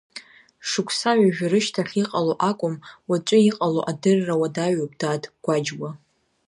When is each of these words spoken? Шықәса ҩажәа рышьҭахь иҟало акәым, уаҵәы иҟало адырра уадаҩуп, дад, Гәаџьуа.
Шықәса 0.69 1.11
ҩажәа 1.19 1.47
рышьҭахь 1.51 1.93
иҟало 2.01 2.33
акәым, 2.49 2.75
уаҵәы 3.09 3.37
иҟало 3.49 3.81
адырра 3.91 4.35
уадаҩуп, 4.41 4.91
дад, 4.99 5.23
Гәаџьуа. 5.43 5.89